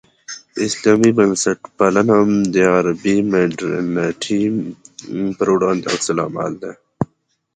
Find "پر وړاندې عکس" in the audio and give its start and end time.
5.37-6.07